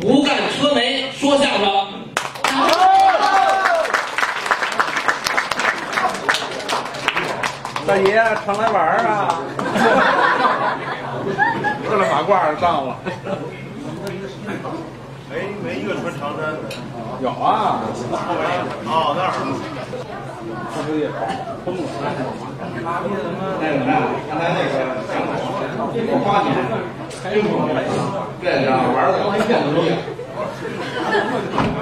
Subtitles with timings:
[0.00, 1.70] 不干车媒说相声。
[7.86, 8.14] 大爷
[8.44, 9.40] 常来玩儿啊！
[11.88, 12.96] 这了马褂上了。
[15.30, 16.58] 没没一个穿长衫的。
[17.22, 17.80] 有啊。
[18.86, 19.32] 哦，那儿。
[20.74, 21.08] 这不也
[21.64, 21.80] 疯了？
[23.60, 23.88] 那个啥，
[24.28, 24.68] 刚才那个
[26.08, 26.46] 我八年，
[27.30, 27.74] 真不容易，
[28.42, 29.98] 这家伙玩的跟骗子一样。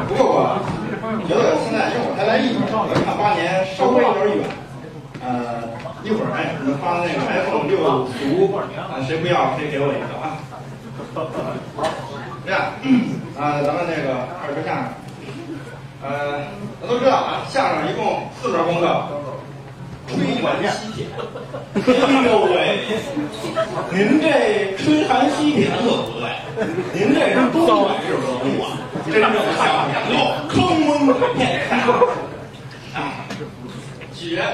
[0.08, 0.58] 不过
[1.02, 4.44] 我觉得现在我才来一年，我看八年稍微有点远。
[5.24, 5.64] 呃，
[6.02, 7.80] 一会儿哎，你们发那个 iPhone 六
[8.12, 10.36] 图，啊，谁不要谁给我一个啊。
[12.44, 12.60] 这样，
[13.38, 14.84] 啊，咱们那个二说相声，
[16.02, 16.44] 呃，
[16.80, 18.86] 大家都知道啊，相声一共四门功课。
[20.06, 21.06] 吹寒吸铁，
[21.74, 21.78] 哎
[22.26, 22.54] 呦喂！
[23.90, 26.24] 您这吹寒吸铁可不对，
[26.92, 28.66] 您这是东北式文物啊！
[29.06, 30.12] 真正相声讲究
[30.48, 31.40] 坑蒙拐骗
[32.94, 33.24] 啊！
[34.12, 34.44] 起源，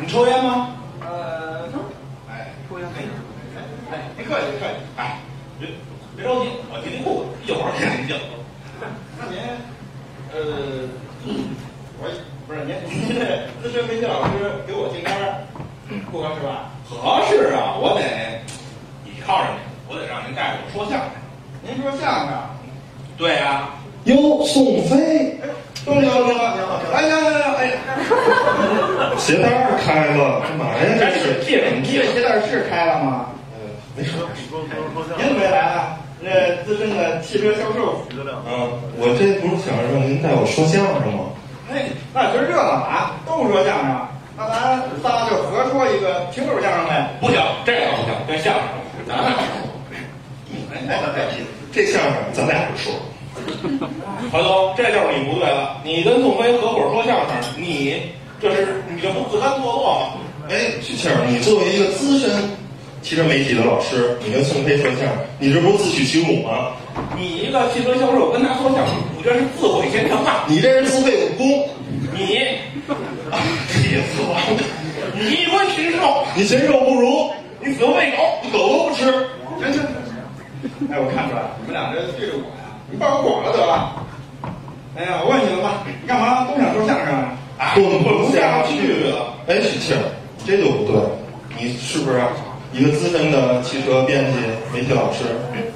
[0.00, 0.76] 你抽烟吗？
[1.00, 1.68] 呃，
[2.30, 3.04] 哎，抽烟可以。
[3.90, 4.76] 哎，别客气，别客气。
[4.96, 5.20] 哎，
[5.58, 5.68] 别
[6.16, 8.16] 别着急，我提提裤子，一会儿给您敬。
[9.18, 9.38] 那您，
[10.32, 10.36] 呃，
[12.68, 12.76] 您，
[13.08, 13.24] 您这
[13.62, 14.30] 资深媒体老师
[14.66, 15.40] 给我敬杆儿，
[16.12, 16.68] 不合适吧？
[16.84, 18.04] 合适啊，我得
[19.08, 21.08] 倚靠着您，我得让您带着我说相声。
[21.64, 22.36] 您说相声？
[23.16, 23.70] 对啊。
[24.04, 25.40] 哟，宋飞，
[25.84, 27.80] 东哥，东哥，你好，哎呀呀呀，哎呀，
[29.16, 30.76] 鞋带儿开了，干嘛呀？
[31.00, 33.30] 这是这你这鞋带是开了吗？
[33.56, 33.64] 呃，
[33.96, 34.12] 没事。
[35.16, 35.96] 您怎么没来啊？
[36.22, 38.04] 这资深的汽车销售。
[38.12, 41.27] 嗯，我这不是想让您带我说相声吗？
[41.70, 44.00] 哎，那今儿这么晚都说相声，
[44.36, 47.10] 那咱仨就合说一个听口相声呗？
[47.20, 48.62] 不行，这个不行，这相声
[49.06, 49.34] 咱俩
[51.72, 52.92] 这相声咱俩说。
[54.32, 55.76] 华东，这就是你不对了。
[55.84, 58.02] 你跟宋飞合伙说相声，你
[58.40, 60.06] 这是你这不自甘堕落吗？
[60.48, 62.30] 哎，许庆，你作为一个资深
[63.02, 66.72] 汽车媒体的老师，你跟宋飞说相声，你这不是自取其辱吗？
[67.16, 70.44] 你一个汽车销售跟他说相声，你这是自毁前程啊！
[70.48, 71.68] 你这是自废武功。
[72.12, 72.26] 你，
[73.68, 74.40] 气死我了！
[75.14, 79.04] 你一关禽兽，你禽兽不如，你死喂狗，狗都不吃。
[79.04, 79.80] 行行。
[80.90, 84.04] 哎，我看出来了你们俩这对着我呀，你把我广了得了。
[84.96, 87.14] 哎呀，我问你了吧，你干嘛都想说相声
[87.56, 87.74] 啊？
[87.74, 89.34] 滚不下去了。
[89.46, 89.96] 哎，许庆，
[90.44, 91.00] 这就不对。
[91.56, 92.18] 你是不是
[92.72, 94.38] 一个资深的汽车编辑、
[94.72, 95.24] 媒体老师？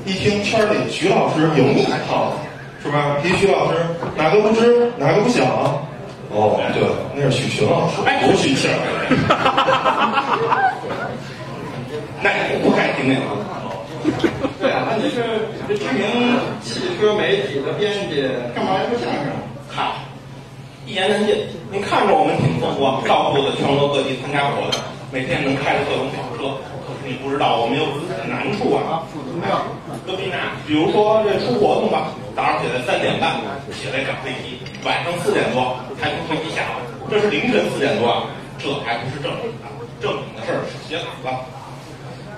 [0.04, 2.32] 一听圈里徐老师有你套，
[2.82, 3.16] 是吧？
[3.22, 3.78] 提徐老师
[4.16, 5.46] 哪个不知哪个不想？
[6.34, 6.82] 哦，对，
[7.14, 8.70] 那是许群老师，不是许庆。
[12.22, 13.24] 那我不该听那个。
[14.60, 15.22] 对啊，那你是
[15.68, 16.02] 这知名
[16.62, 19.30] 汽车媒体的编辑，干嘛来说相声？
[19.68, 19.92] 嗨，
[20.86, 21.36] 一言难尽。
[21.70, 24.80] 您看着我们挺风光，到处的全国各地参加活动，
[25.12, 26.58] 每天能开着各种跑车。
[27.04, 29.02] 你不知道，我们有自己的难处啊。
[29.12, 29.66] 怎么样？
[30.06, 30.54] 都比难。
[30.66, 33.40] 比如说这出活动吧，早上起来三点半
[33.70, 36.78] 起来赶飞机，晚上四点多才从飞机下来，
[37.10, 38.30] 这是凌晨四点多啊。
[38.58, 39.66] 这还不是正经的，
[40.00, 41.28] 正经的事儿是写稿子。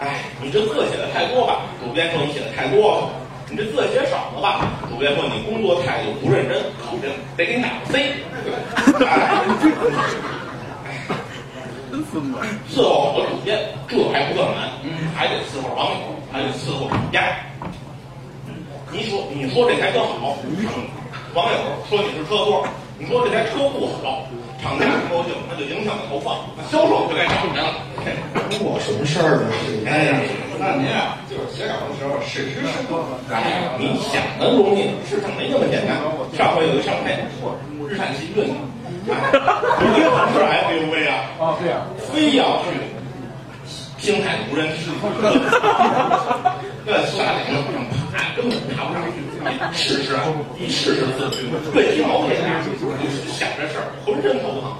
[0.00, 1.60] 哎，你这字写的太多吧？
[1.84, 3.10] 主编说你写的太多了。
[3.50, 4.66] 你这字写少了吧？
[4.88, 8.14] 主编说你工作态度不认真，考评得给你打个 C。
[12.03, 14.71] 伺候好主编，这还不算难，
[15.15, 15.97] 还得伺候网友，
[16.32, 17.37] 还得伺候厂家。
[18.91, 20.37] 你说，你说这台车好，
[21.34, 22.65] 网友说你是车托；
[22.99, 24.27] 你说这台车不好，
[24.62, 27.75] 厂家不高兴，那就影响了投放，那销售就该找人了。
[28.61, 29.50] 我什么事儿呢？
[29.87, 30.21] 哎呀，
[30.59, 33.03] 那您啊，就是写稿的时候实时适度。
[33.31, 35.99] 哎，你想的容易，事情没那么简单。
[36.38, 37.19] 上回有一上配，
[37.88, 38.55] 日产奇骏，
[39.04, 42.66] 一个是 SUV 啊，啊，对呀，非要去
[43.98, 44.91] 平海无人区，
[46.87, 47.16] 那山
[47.47, 47.56] 顶上
[48.12, 49.16] 爬根本爬不上去。
[49.44, 50.22] 你试试啊，
[50.59, 52.62] 你试试自己，对鸡毛也难，
[53.29, 54.73] 想这事儿浑身头疼。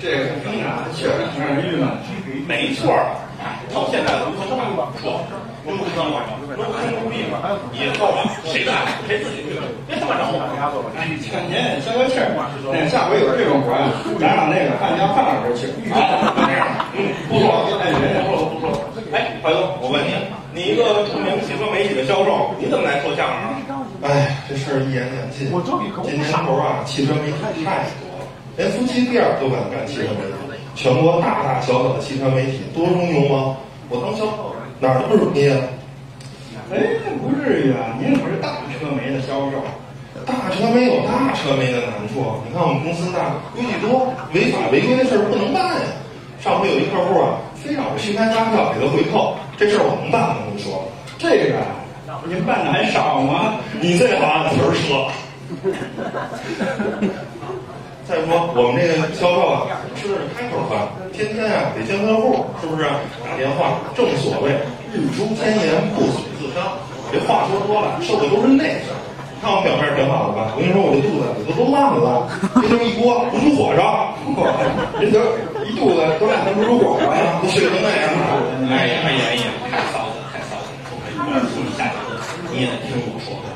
[0.00, 1.88] 这个听着确实挺让人郁闷。
[2.46, 3.16] 没错儿，
[3.74, 5.18] 到现在的流行话说，
[5.66, 6.22] 入坑了，
[6.54, 10.38] 入坑入壁了，以后啊，谁干谁自己去，别他妈找我。
[10.94, 11.18] 哎，您
[11.82, 12.30] 消消气儿，
[12.70, 13.90] 那下回有这种活呀，
[14.22, 15.74] 咱让那个范家范老师去。
[15.90, 15.98] 好，
[16.38, 16.62] 就这样。
[16.94, 17.50] 嗯，不错，
[17.82, 18.70] 哎，人家说的不错。
[19.10, 20.14] 哎，怀东，我问你，
[20.54, 23.58] 你一个著名汽车媒体的销售，你怎么来说相声啊？
[24.06, 25.50] 哎，这事儿一言难尽。
[25.50, 28.22] 这年头啊，汽车媒体太多了，
[28.54, 30.43] 连夫妻店都敢干汽车媒体。
[30.74, 33.56] 全国大大小小的汽车媒体多中用吗？
[33.88, 35.56] 我当销售哪儿都不容易啊！
[36.70, 36.80] 那哎，
[37.20, 39.62] 不至于啊，您可是大车媒的销售。
[40.26, 43.18] 大车没有大车媒的难处，你看我们公司那
[43.54, 45.82] 规矩多，违法违规的事儿不能办呀。
[46.40, 50.36] 上回有一客户啊，非让我去开发票给他回扣，这事儿我能办吗？
[50.54, 50.88] 你说？
[51.18, 51.60] 这个
[52.26, 53.54] 您办的还少吗？
[53.80, 55.10] 你最好按词儿说。
[58.06, 62.84] 再说我们这个销售啊，吃的是开口饭，天天啊得见客户，是不是？
[63.24, 64.50] 打电话，正所谓
[64.92, 66.78] 日出千言，不损自伤。
[67.12, 68.94] 这话说多了，受的都是内伤。
[69.42, 70.56] 看我表面挺好的吧？
[70.56, 72.24] 我跟你说，我这肚子里头都烂了，
[72.60, 74.16] 这就是一锅不出火烧，
[74.96, 75.20] 人都
[75.68, 78.40] 一肚子都烂成不出火了呀，都血成那样了。
[78.72, 81.20] 哎呀哎呀哎呀，太骚气了，太骚气了！
[81.20, 81.92] 我跟你下
[82.48, 83.52] 你也得听我说话。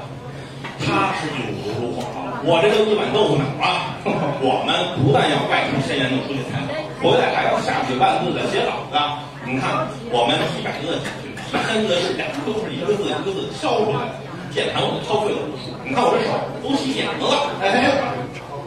[0.85, 3.88] 他是一股如火烧，我这个一碗豆腐脑啊！
[4.41, 6.71] 我们不但要外出千言的出去采访，
[7.03, 8.97] 回来还要下几万字的写稿子。
[9.45, 14.15] 你看，我们几百个进去，一千个字典都是一个字一个字敲出来的。
[14.51, 17.53] 键盘我都敲碎了无数，你看我这手都起茧子了。
[17.61, 17.91] 哎，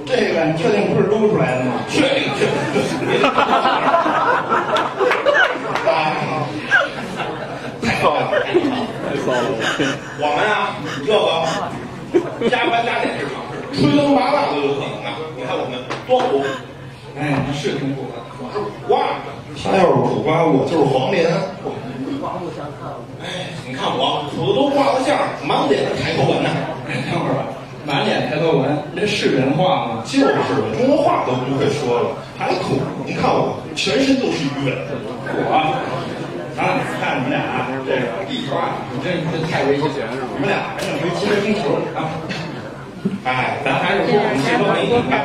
[0.06, 1.82] 这个你确定不是撸出来的吗？
[1.90, 3.22] 确定确定。
[7.82, 9.46] 太骚了，太骚了！
[10.22, 13.26] 我们啊，这个加班加点是
[13.74, 15.18] 吹灯拔蜡都有可能啊。
[15.36, 16.44] 你看我们多苦，
[17.18, 18.20] 哎，是挺苦的。
[18.40, 19.20] 我是苦瓜。
[19.64, 21.30] 他要是苦瓜，我就是黄连。
[23.22, 26.50] 哎，你看我苦的都挂了相，满脸的抬头纹呢。
[27.12, 27.46] 等会儿吧，
[27.86, 30.04] 满脸抬头纹，这是人话吗？
[30.06, 30.34] 就是
[30.78, 32.80] 中国话都不会说了，还苦？
[33.06, 34.74] 你看我全身都是鱼尾。
[35.34, 35.50] 我
[36.58, 40.14] 啊，看你们俩啊，这个地球啊，你这这太危险了？
[40.36, 42.10] 你们俩还想回机械星球啊？
[43.24, 45.22] 哎，咱还是说我们汽车媒体吧。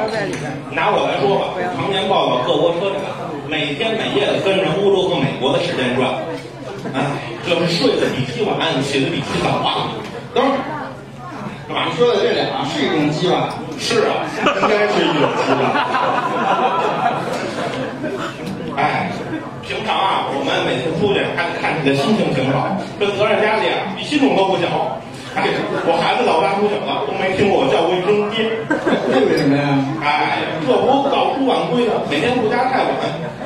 [0.73, 3.01] 拿我来说吧，常年报道各国车展，
[3.49, 6.13] 每天每夜的跟着欧洲和美国的时间转。
[6.93, 7.01] 哎，
[7.49, 9.97] 这是睡得比鸡晚，起得比鸡早啊！
[10.35, 10.61] 等会儿，
[11.67, 11.89] 干嘛？
[11.89, 13.57] 你说的这俩是一种鸡吧？
[13.81, 15.65] 是啊，应该是一种鸡吧？
[18.77, 19.11] 哎，
[19.65, 25.01] 平常啊，我们每次出去还得看你的心情挺好，这责任压力啊，比心种都不小。
[25.37, 25.45] 哎，
[25.85, 28.49] 我孩子老大不小了，都没听过我叫过一声爹。
[29.21, 29.69] 为什么呀？
[30.01, 32.91] 哎，这不早出晚归的，每天回家太晚。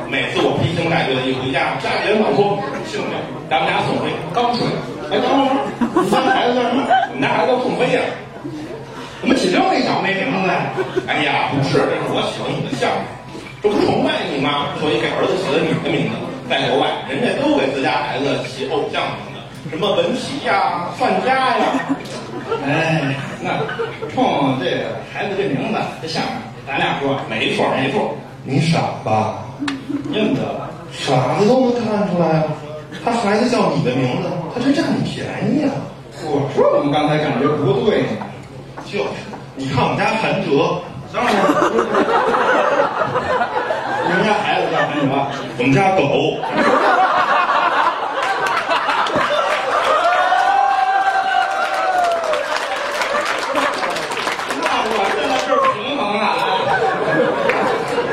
[0.07, 3.15] 每次我披星戴月的一回家，家里人老说：“兄弟，
[3.51, 4.63] 咱们家宋飞刚睡。”
[5.11, 5.67] 哎，等会儿，
[5.99, 6.87] 你家孩子叫什么？
[6.87, 7.99] 我们家孩子叫宋飞呀。
[9.21, 10.71] 怎么起这么一小没名字呀？
[11.11, 13.03] 哎呀，不是，这是我喜欢你的相声，
[13.63, 14.79] 这不崇拜你吗？
[14.79, 16.15] 所以给儿子起了你的名字。
[16.47, 19.03] 在国外，人家都给自家孩子起偶像
[19.70, 21.64] 什么文琪呀、范家呀。
[22.67, 23.50] 哎，那
[24.12, 26.32] 冲这个孩子这名字，这相声，
[26.67, 29.44] 咱俩说，没错没错，你傻吧？
[30.12, 30.69] 认得了。
[30.93, 32.44] 傻子都能看出来啊！
[33.05, 35.25] 他孩子叫你的名字，他是占你便
[35.55, 35.70] 宜啊！
[36.25, 38.08] 我说怎么刚才感觉不对呢？
[38.84, 39.06] 就是，
[39.55, 40.82] 你看我们家韩哲，
[41.14, 41.32] 当然，
[44.05, 45.08] 你们家孩子叫韩 哲，
[45.58, 46.02] 我们家狗，
[54.60, 56.22] 那我这个是平衡啊！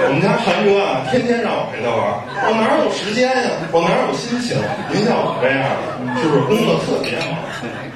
[0.09, 4.57] 我们家韩哥啊，天天让我陪他玩儿，我哪有时间呀、我哪有心情？
[4.93, 7.41] 您像我这样的，是不是工作特别忙，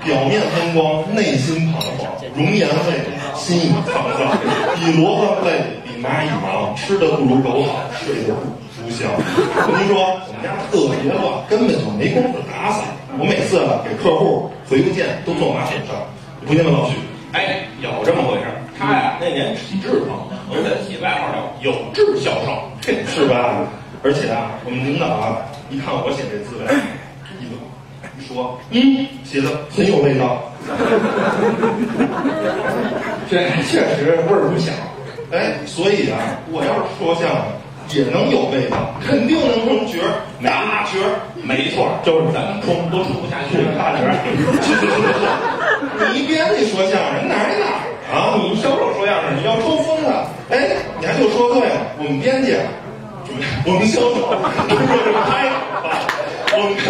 [0.04, 4.34] 表面风光，内心彷徨，容颜未了，心已沧桑，
[4.76, 8.42] 比骡子累，比蚂蚁忙，吃的不如狗好，睡得不
[8.84, 9.08] 如香。
[9.78, 12.84] 您说我们家特别乱，根本就没工夫打扫。
[13.20, 15.96] 我每次啊给客户回邮件都坐马桶上，
[16.46, 16.96] 不信问老许。
[17.34, 18.56] 哎，有这么回事儿。
[18.80, 22.68] 他呀，那年体质好，我给他起外号叫“有志销售”，
[23.08, 23.64] 是吧？
[24.04, 25.38] 而且啊，我们领导啊，
[25.70, 26.68] 一看我写这资料，
[27.40, 27.56] 一乐，
[28.20, 30.44] 一说，嗯，写的很有味道。
[33.30, 34.74] 这确实味儿不小。
[35.32, 36.20] 哎，所以啊，
[36.52, 37.40] 我要是说相声
[37.96, 41.16] 也能有味道，肯定能成角儿，大角儿。
[41.42, 43.58] 没错，就是咱们冲都冲不下去。
[43.78, 44.12] 大角儿，
[46.14, 47.81] 你编辑说相声哪儿哪儿
[48.12, 48.36] 啊？
[48.38, 50.28] 你销售说相声，你要抽风啊！
[50.50, 50.68] 哎，
[51.00, 52.56] 你还就说对了，我们编辑，
[53.66, 54.36] 我们销售，
[54.68, 55.56] 这是拍啊，
[56.52, 56.84] 我们跟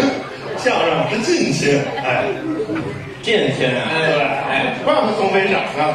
[0.58, 2.26] 相声是近亲，哎，
[3.22, 4.18] 近亲啊，对
[4.50, 5.94] 哎，怪不得宋飞长呢。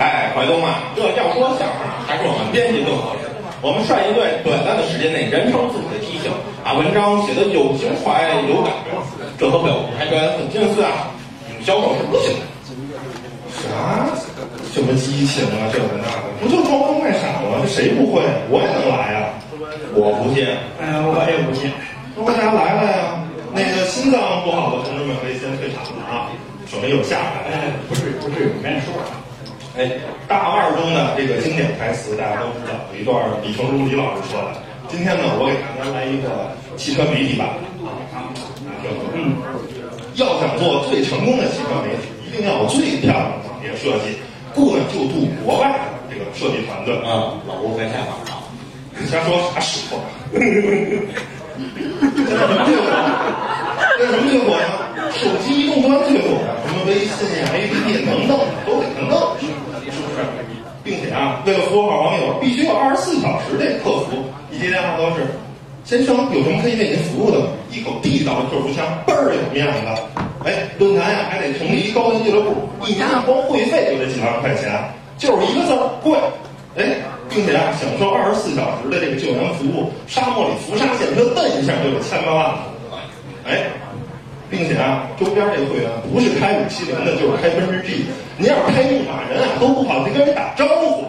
[0.00, 3.30] 哎，怀东啊，这要说相声啊，还是我们编辑更合适。
[3.62, 6.32] 我们善于在短暂的时间内燃烧自己的激情，
[6.64, 8.90] 把文章写得有情怀、有感觉，
[9.38, 11.12] 这和表台表演很近似啊。
[11.46, 12.49] 你们销售是不行的。
[13.70, 14.10] 啥？
[14.74, 17.58] 什么激情啊，这个那个，不就装疯卖傻吗？
[17.62, 18.22] 这谁不会？
[18.50, 19.30] 我也能来呀、
[19.94, 20.46] 我不信，
[20.78, 21.70] 哎，我也不信。
[22.14, 23.22] 那为啥来了呀？
[23.50, 26.30] 那个心脏不好的同志们可以先退场了啊，
[26.70, 27.50] 省得有下来。
[27.50, 29.10] 哎，不是不是，我跟你说啊，
[29.74, 29.90] 哎，
[30.28, 34.62] 大腕中的这个经典台词大家都知道，有一段李成儒李老师说的。
[34.86, 37.46] 今天呢，我给大家来一个汽车媒体版
[37.82, 38.30] 啊啊，
[39.14, 39.38] 嗯，
[40.14, 44.16] 要想做最成功的汽车媒体，一定要有最漂亮的网页设计，
[44.54, 45.78] 过就渡国外的
[46.08, 48.34] 这个设计团队啊，老吴在下方啊，
[48.98, 50.00] 你瞎说啥实话？
[50.32, 50.48] 这什
[52.48, 52.80] 么结果？
[53.98, 54.64] 这什么结果呀？
[55.12, 59.44] 手机移动端最火呀，什么微信呀、APP 能弄都得能弄，是
[60.00, 60.24] 不是？
[60.82, 65.26] 并且啊，为了服务好网友，必须有二十四小时的客服，一接电话都是
[65.84, 67.38] ：“先生，有什么可以为您服务的？”
[67.70, 69.90] 一口地道的客服腔，倍儿有面子。
[70.44, 74.72] 哎，论坛呀还得成立一高端俱乐部，一年光会费就得几万块钱，
[75.18, 76.18] 就是一个字儿贵。
[76.76, 76.96] 哎，
[77.28, 82.64] 并且啊，享受二十四小时的这个救援服务，沙漠里浮沙线车蹬一下就有千八万了。
[83.44, 83.66] 哎，
[84.48, 88.06] 并且啊，周边这个会员不是开五七零的，就是开奔驰 G。
[88.38, 91.04] 您要是开牧马人啊，都不好去跟人打招呼。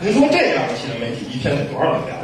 [0.00, 2.21] 您说这样的新闻媒体一天得多少流量？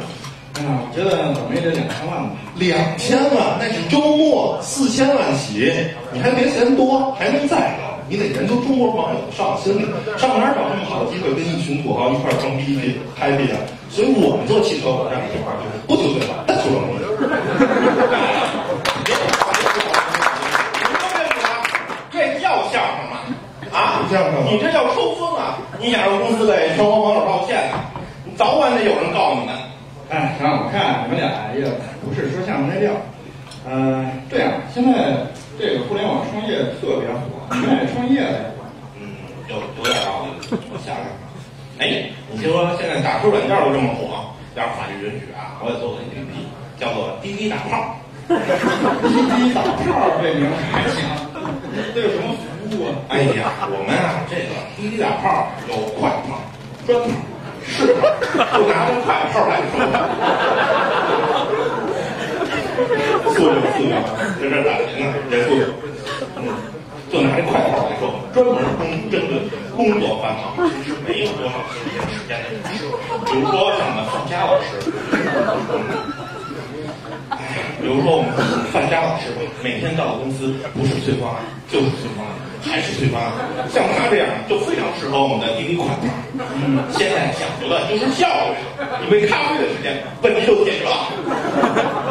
[0.59, 2.35] 哎呀，我觉得怎么也得两千万吧。
[2.55, 5.71] 两千万，那是周末四千万起，
[6.11, 7.95] 你还别嫌多，还能再高。
[8.09, 9.85] 你得研究中国网友的上心理，
[10.17, 13.57] 上哪儿找这么好的机会跟一群土豪一块儿装逼去 happy 啊？
[13.89, 16.99] 所以我们做汽车网站这块儿就是不求最好，但求容易。
[22.11, 23.23] 这叫相声吗？
[23.71, 25.55] 啊，相声你这叫抽风啊！
[25.79, 27.85] 你想让公司给全国网友道歉啊？
[28.25, 29.55] 你早晚得有人告你们。
[30.09, 31.61] 哎，行，我看你们俩也
[32.01, 32.93] 不是说相声那料。
[33.63, 35.27] 呃，对啊，现在
[35.59, 38.49] 这个互联网创业特别火，你们创业了。
[38.97, 39.13] 嗯，
[39.47, 40.57] 有有点道理。
[40.73, 41.05] 我想想，
[41.77, 46.33] 哎，你听说现在打车软件都这么火，要是法律允许啊，我也做个 APP，
[46.79, 47.95] 叫做滴滴打炮。
[48.29, 51.05] 滴滴打炮这名还行，
[51.93, 52.97] 这有什么服务啊？
[53.09, 56.41] 哎呀，我们啊，这个滴滴打炮有快炮、
[56.87, 57.13] 专、炮，
[58.53, 59.73] 就拿这快炮来说。
[63.33, 63.91] 素质素质，
[64.39, 65.61] 在这打钱呢，这素质。
[66.35, 66.39] 嗯，
[67.11, 68.01] 就拿这快炮来说，
[68.33, 69.31] 专门工针对
[69.75, 70.43] 工作繁忙，
[70.83, 72.53] 其实没有多少休闲时间的人，
[73.25, 74.67] 比如说像我们范佳老师。
[77.79, 78.31] 哎，比如说我们
[78.71, 81.39] 范佳老师吧，每天到公司不是催方案
[81.71, 83.31] 就是催方案，还是催方案。
[83.71, 86.11] 像他这样就非常适合我们的滴滴快跑。
[86.35, 88.59] 嗯，现在讲究的就是效率，
[89.07, 91.07] 一杯咖啡的时间，问题就解决了。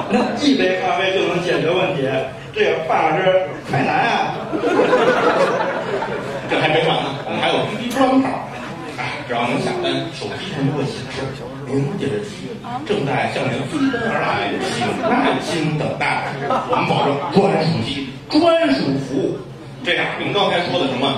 [0.08, 2.08] 那一杯咖啡就能解决问题，
[2.54, 4.40] 这个范老师太难啊！
[6.48, 8.48] 这还没完呢，我们还有滴滴专跑。
[8.96, 11.20] 哎，只要能下单，手机上就会显示
[11.68, 12.48] 您这个机
[12.86, 16.24] 正在向您飞奔而来，请耐心等待。
[16.48, 18.40] 我们保证专属机、专
[18.74, 19.36] 属服务。
[19.84, 21.12] 这样，您刚才说的什么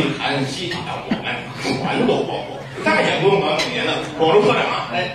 [0.00, 1.28] 一谈、西塔，我们
[1.60, 4.88] 全都包括，再也不用管每年的广州车展了。
[4.96, 5.12] 哎，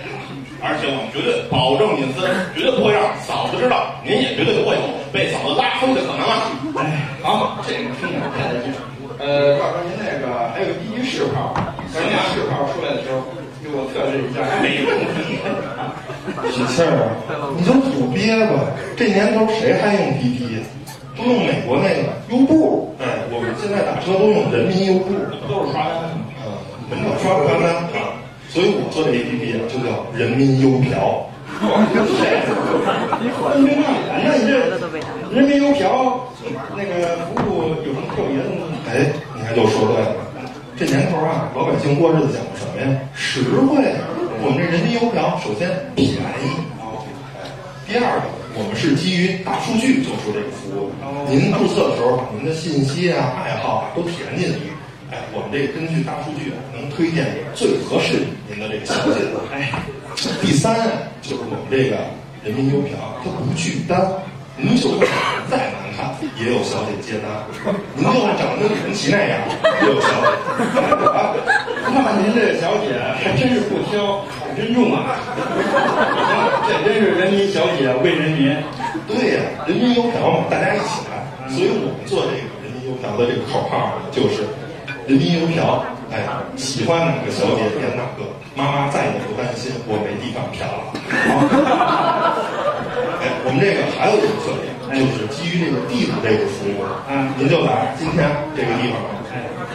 [0.62, 2.22] 而且我们绝对保证隐私，
[2.54, 4.82] 绝对不会让嫂子知道，您也绝对不会有
[5.12, 6.54] 被嫂子拉黑的可能啊！
[6.78, 8.70] 哎，好，这个听着太得劲。
[9.18, 11.50] 呃，到时候您那个还有第一试炮，
[11.92, 13.26] 等那试炮出来的时候，
[13.62, 14.42] 给我测试一下。
[14.62, 15.38] 没问题。
[16.52, 17.16] 喜庆儿，
[17.56, 18.70] 你就土鳖吧！
[18.96, 20.60] 这年头谁还用滴滴呀？
[21.16, 22.94] 都用美国那个优步。
[23.00, 25.14] 哎，我们现在打车都用人民优步，
[25.48, 26.14] 都是刷单的。
[26.44, 28.20] 啊，门口刷不刷单啊？
[28.48, 31.24] 所以我做这 APP 啊，就叫人民优嫖。
[31.48, 31.64] 分
[33.64, 34.52] 明让人那你这
[35.34, 36.28] 人民优嫖
[36.76, 38.68] 那个服务有什么特别的吗？
[38.86, 40.06] 哎，你看又说对了，
[40.78, 43.00] 这年头啊，老百姓过日子讲究什么呀？
[43.12, 43.82] 实惠。
[44.40, 46.16] 我们这人民邮票首先便宜，
[47.34, 47.50] 哎，
[47.88, 50.94] 第二个，我们是基于大数据做出这个服务。
[51.28, 54.70] 您注册的时候把您的信息啊、爱好啊都填进去，
[55.10, 59.26] 哎，我们这个根据大数据啊，能推荐最合适您的这个小姐。
[59.50, 59.82] 哎，
[60.40, 60.78] 第三
[61.20, 61.98] 就是我们这个
[62.46, 62.94] 人民邮票，
[63.24, 63.98] 它不拒单。
[64.56, 65.56] 您就算长得
[65.98, 67.42] 再难看，也有小姐接单；
[67.94, 69.40] 您就算长得跟李文琪那样，
[69.82, 70.28] 也有小姐。
[71.10, 71.34] 啊，
[71.84, 75.18] 看看您这小姐还真是不挑，好珍重啊！
[76.68, 78.56] 这真是人民小姐为人民。
[79.08, 81.18] 对呀、人民邮票嘛，大家一起来。
[81.48, 84.46] 所以我们做这个人民邮票的这个口号就是
[85.08, 85.84] “人民邮票”。
[86.12, 86.24] 哎，
[86.56, 88.24] 喜欢哪个小姐点哪个，
[88.54, 90.94] 妈妈再也不担心我没地方嫖了。
[93.20, 98.98] 哎，我们这个还有一个特点，就是基于这个地址这个服务，嗯您就在今天这个地方，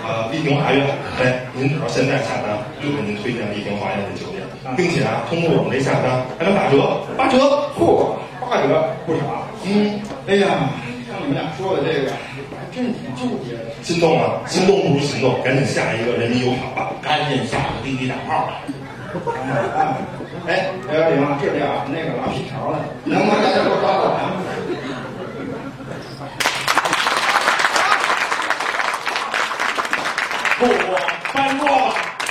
[0.07, 0.85] 呃，丽亭华苑，
[1.21, 4.43] 哎，您只要现在下单，就给您推荐丽亭华苑的酒店，
[4.75, 7.37] 并且啊，通过我们这下单还能打折，八折，
[7.77, 9.47] 嚯，八折不少。
[9.65, 10.69] 嗯，哎呀，
[11.07, 13.71] 像你们俩说的这个，还真是挺纠结的。
[13.81, 14.41] 心动啊？
[14.47, 16.91] 心动不如行动，赶紧下一个人民邮卡吧。
[17.01, 18.59] 赶紧下个滴滴打炮吧。
[20.47, 24.19] 哎，刘小玲，这里啊，那个拉皮条了，能不能大家给我抓过来？
[30.67, 30.95] 不，
[31.33, 32.22] 翻桌吧。